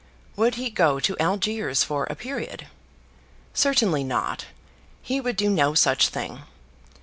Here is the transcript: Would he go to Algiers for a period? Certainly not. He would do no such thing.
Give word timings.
Would 0.35 0.55
he 0.55 0.71
go 0.71 0.99
to 0.99 1.15
Algiers 1.19 1.83
for 1.83 2.05
a 2.05 2.15
period? 2.15 2.65
Certainly 3.53 4.03
not. 4.03 4.47
He 4.99 5.21
would 5.21 5.35
do 5.35 5.47
no 5.47 5.75
such 5.75 6.07
thing. 6.07 6.41